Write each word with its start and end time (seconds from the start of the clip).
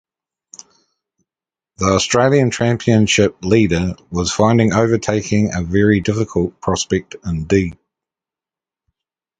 The 1.77 1.85
Austrian 1.85 2.49
championship 2.49 3.35
leader 3.43 3.95
was 4.09 4.31
finding 4.33 4.73
overtaking 4.73 5.53
a 5.53 5.61
very 5.61 5.99
difficult 5.99 6.59
prospect 6.59 7.17
indeed. 7.23 7.77